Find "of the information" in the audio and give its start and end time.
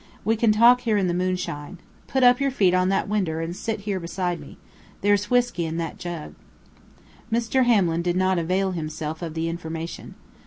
9.21-10.15